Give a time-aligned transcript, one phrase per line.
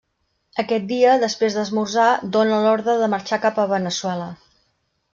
[0.63, 2.07] Aquest dia, després d'esmorzar,
[2.39, 4.31] dóna l'ordre de marxar cap a Veneçuela.